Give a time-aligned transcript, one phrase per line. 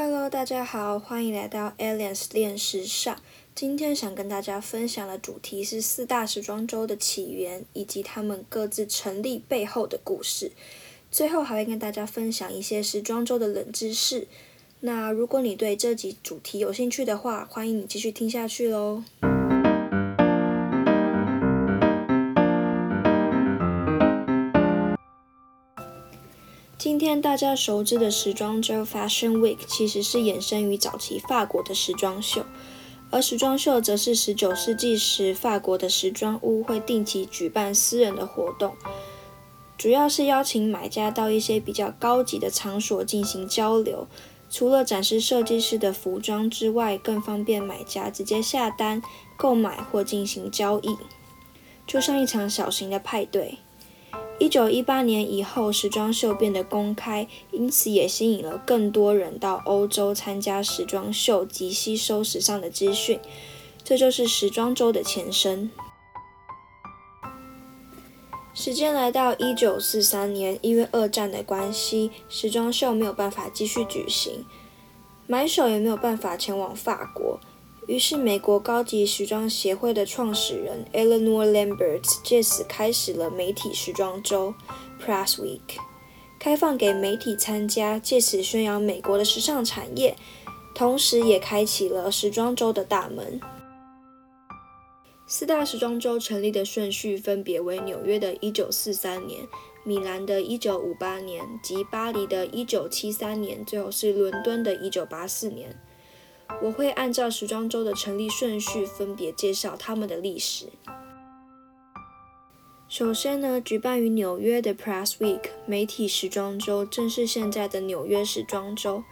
[0.00, 3.20] Hello，大家好，欢迎来到 Aliens 练时尚。
[3.52, 10.52] 今天想跟大家分享的主题是四大时装周的起源以及他们各自成立背后的故事。
[11.10, 14.28] 最后还会跟大家分享一些时装周的冷知识。
[14.78, 19.02] 那如果你对这集主题有兴趣的话，欢迎你继续听下去喽。
[26.78, 32.44] 今天大家熟知的时装周 Fashion Week 其实是衍生于早期法国的时装秀，
[33.10, 38.76] 而时装秀则是19世纪时法国的时装屋会定期举办私人的活动，
[39.76, 44.06] 主要是邀请买家到一些比较高级的场所进行交流。
[44.48, 49.02] 除了展示设计师的服装之外，更方便买家直接下单
[49.36, 50.96] 购买或进行交易，
[51.88, 53.58] 就像一场小型的派对。
[54.40, 63.18] 一九一八年以后，时装秀变得公开，因此也吸引了更多人到欧洲参加时装秀及吸收时尚的资讯。
[63.82, 65.70] 这就是时装周的前身。
[68.54, 74.44] 时间来到一九四三年，因为二战的关系，时装秀没有办法继续举行，
[75.26, 77.40] 买手也没有办法前往法国。
[77.88, 84.52] 于是，美国高级时装协会的创始人 Eleanor Lambert 借此开始了媒体时装周
[85.02, 85.80] （Press Week），
[86.38, 90.14] 开放给媒体参加，借此宣扬美国的时尚产业，
[90.74, 93.40] 同时也开启了时装周的大门。
[95.26, 99.48] 四大时装周成立的顺序分别为纽约的1943年、
[99.84, 105.80] 米兰的1958年及巴黎的1973年，最后是伦敦的1984年。
[106.62, 110.66] 我会按照时装周的成立顺序，分别介绍他们的历史。
[112.88, 119.04] 首先呢，举办于纽约的 Press Week 媒体时装周，正是现在的纽约时装周。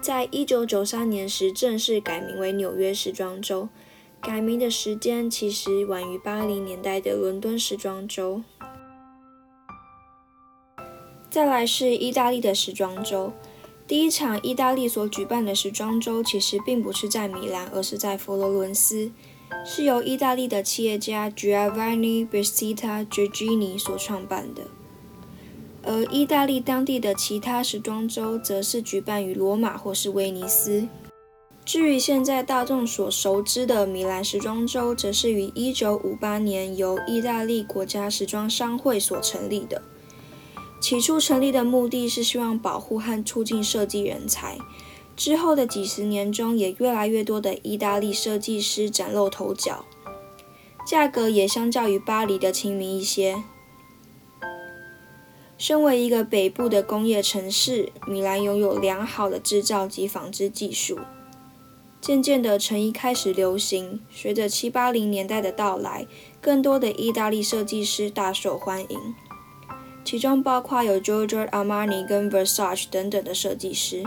[0.00, 3.68] 在一九九三年时，正式改名为纽约时装周。
[4.20, 8.42] 改名的时间其实晚于八零年代的伦敦时装周。
[11.30, 13.32] 再来是意大利的时装周。
[13.88, 19.12] 第一场意大利所举办的时装周，其实并不是在米兰，而是在佛罗伦斯，
[19.64, 24.62] 是由意大利的企业家 Giovanni Battista Giorgini 所创办的。
[25.84, 30.88] 而意大利当地的其他时装周，则是举办于罗马或是威尼斯。
[31.64, 39.80] 至于现在大众所熟知的米兰时装周，则是于1958年由意大利国家时装商会所成立的。
[40.80, 44.58] 起初成立的目的是希望保护和促进设计人才。
[45.16, 49.84] 之后的几十年中，也越来越多的意大利设计师崭露头角，
[50.86, 53.42] 价格也相较于巴黎的亲民一些。
[55.56, 60.98] 身为一个北部的工业城市，米兰拥有良好的制造及纺织技术。
[61.98, 64.02] 渐渐的，成衣开始流行。
[64.10, 66.06] 随着七八零年代的到来，
[66.42, 69.14] 更多的意大利设计师大受欢迎。
[70.06, 74.04] 其中包括有 Giorgio Armani 跟 Versace 等等的设计师，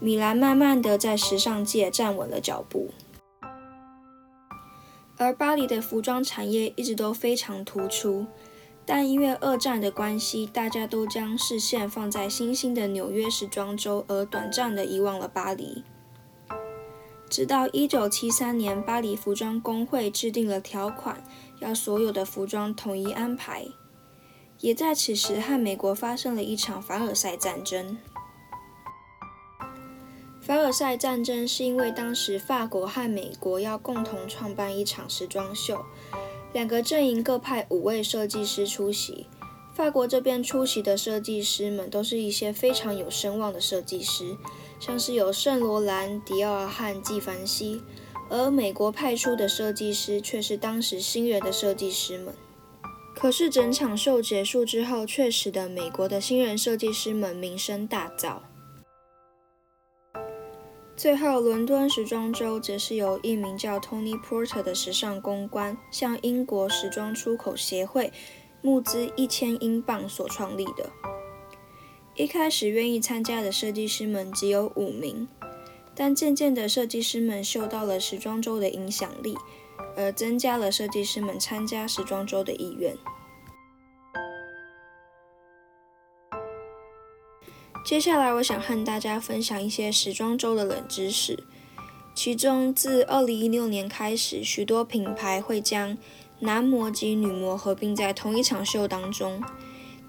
[0.00, 2.90] 米兰慢慢的在时尚界站稳了脚步。
[5.16, 8.26] 而巴黎的服装产业一直都非常突出，
[8.84, 15.84] 但因为二战的关系，大家都将视线放在新兴的纽约时装周，而短暂的遗忘了巴黎。
[17.30, 21.22] 直到1973年，巴黎服装工会制定了条款，
[21.60, 23.66] 要所有的服装统一安排。
[24.60, 27.98] 也在此时和美国发生了一场凡尔赛战争。
[30.40, 35.84] 凡尔赛战争是因为当时法国和美国要共同创办一场时装秀，
[36.52, 39.26] 两个阵营各派五位设计师出席。
[39.74, 44.36] 法国这边出席的设计师们都是一些非常有声望的设计师，
[44.80, 47.82] 像是有圣罗兰、迪奥和纪梵希，
[48.30, 52.32] 而美国派出的设计师却是当时新人的设计师们。
[53.26, 58.36] 可是整场秀结束之后，却使得美国的新人设计师们名声大噪。
[60.96, 68.12] 最后，伦敦时装周则是由一名叫 Tony Porter 的时尚公关向英国时装出口协会
[68.62, 70.88] 募资一千英镑所创立的。
[72.14, 75.26] 一开始愿意参加的设计师们只有五名，
[75.96, 79.36] 但渐渐的，设计师们嗅到了时装周的影响力。
[79.94, 82.94] 而增加了设计师们参加时装周的意愿。
[87.86, 91.44] 接下来，我想和大家分享一些时装周的冷知识。
[92.16, 95.96] 其中，自2016年开始，许多品牌会将
[96.40, 99.40] 男模及女模合并在同一场秀当中，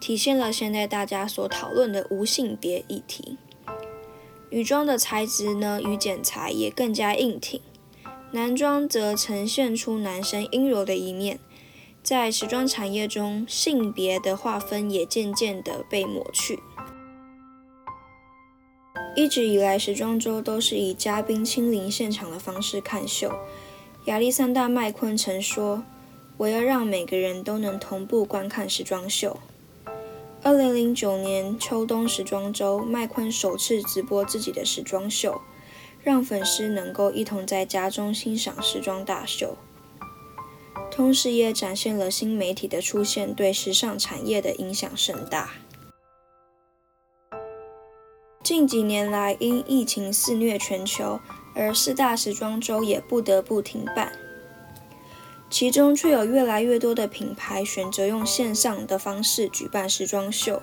[0.00, 3.36] 体现了现在大家所讨论的无性别议题。
[4.48, 7.60] 女装的材质呢与剪裁也更加硬挺，
[8.30, 11.38] 男装则呈现出男生阴柔的一面。
[12.02, 16.58] 在时装产业中，性别的划分也渐渐的被抹去。
[19.14, 23.32] 一直以来，时装周都是以嘉宾亲临现场的方式看秀。
[24.04, 25.82] 亚历山大·麦昆曾说
[26.36, 29.38] ：“我要让每个人都能同步观看时装秀。”
[30.44, 35.40] 二零零九年秋冬时装周，麦昆首次直播自己的时装秀，
[36.02, 39.56] 让粉丝能够一同在家中欣赏时装大秀，
[40.90, 45.54] 同时也展现了新媒体的出现对时尚产业的影响甚大。
[48.56, 51.20] 近几年来，因疫情肆虐全球，
[51.54, 54.10] 而四大时装周也不得不停办。
[55.50, 60.62] 其中却有越来越多的品牌选择用线上的方式举办时装秀。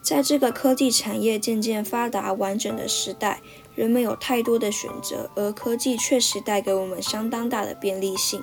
[0.00, 3.42] 在这个科技产业渐渐发达完整的时代，
[3.74, 8.42] 人们有太多的选择，而科技确实带给我们相当大的便利性。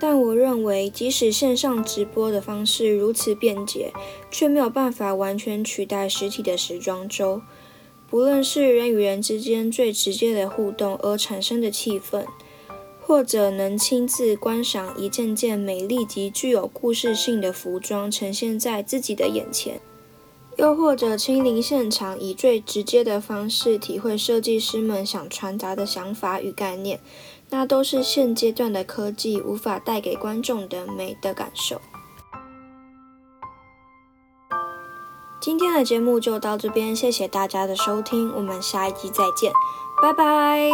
[0.00, 3.92] 但我认为，即使线上直播的方式如此便捷，
[4.30, 7.40] 却没有办法完全取代实体的时装周。
[8.10, 12.26] 不论是人与人之间最直接的互动而产生的气氛，
[13.00, 19.80] 或者能亲自观赏一件件美丽及具有故事性的服装呈现在自己的眼前，
[20.56, 27.00] 又或者亲临现场，以最直接的方式体会设计师们想传达的想法与概念。
[27.56, 31.80] 那都是现阶段的科技无法带给观众的美的感受。
[35.40, 39.52] 今天的节目就到这边，谢谢大家的收听，我们下一集再见，
[40.02, 40.68] 拜拜。